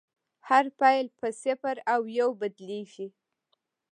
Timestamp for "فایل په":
0.77-1.27